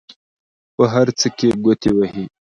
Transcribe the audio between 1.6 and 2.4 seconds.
ګوتې وهي.